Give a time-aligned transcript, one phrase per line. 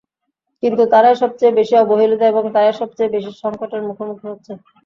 [0.63, 4.51] কিন্তু তারাই সবচেয়ে বেশি অবহেলিত এবং তারাই সবচেয়ে বেশি সংকটের মুখোমুখি হচ্ছে।